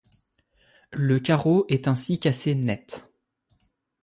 [0.93, 3.07] Le carreau est ainsi cassé net.